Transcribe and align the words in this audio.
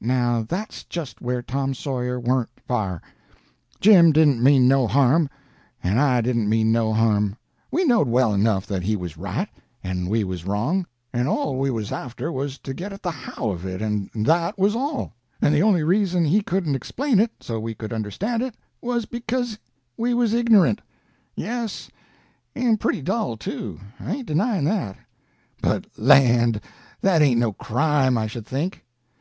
Now 0.00 0.42
that's 0.42 0.82
just 0.82 1.20
where 1.20 1.40
Tom 1.40 1.72
Sawyer 1.72 2.18
warn't 2.18 2.48
fair. 2.66 3.00
Jim 3.80 4.10
didn't 4.10 4.42
mean 4.42 4.66
no 4.66 4.88
harm, 4.88 5.28
and 5.80 6.00
I 6.00 6.20
didn't 6.20 6.48
mean 6.48 6.72
no 6.72 6.92
harm. 6.92 7.36
We 7.70 7.84
knowed 7.84 8.08
well 8.08 8.34
enough 8.34 8.66
that 8.66 8.82
he 8.82 8.96
was 8.96 9.16
right 9.16 9.48
and 9.84 10.10
we 10.10 10.24
was 10.24 10.44
wrong, 10.44 10.84
and 11.12 11.28
all 11.28 11.60
we 11.60 11.70
was 11.70 11.92
after 11.92 12.32
was 12.32 12.58
to 12.58 12.74
get 12.74 12.92
at 12.92 13.04
the 13.04 13.12
how 13.12 13.50
of 13.50 13.64
it, 13.66 13.80
and 13.80 14.10
that 14.14 14.58
was 14.58 14.74
all; 14.74 15.12
and 15.40 15.54
the 15.54 15.62
only 15.62 15.84
reason 15.84 16.24
he 16.24 16.40
couldn't 16.42 16.74
explain 16.74 17.20
it 17.20 17.30
so 17.38 17.60
we 17.60 17.72
could 17.76 17.92
understand 17.92 18.42
it 18.42 18.56
was 18.80 19.04
because 19.06 19.60
we 19.96 20.12
was 20.12 20.34
ignorant—yes, 20.34 21.88
and 22.52 22.80
pretty 22.80 23.00
dull, 23.00 23.36
too, 23.36 23.78
I 24.00 24.14
ain't 24.16 24.26
denying 24.26 24.64
that; 24.64 24.96
but, 25.62 25.86
land! 25.96 26.60
that 27.00 27.22
ain't 27.22 27.38
no 27.38 27.52
crime, 27.52 28.18
I 28.18 28.26
should 28.26 28.44
think. 28.44 28.84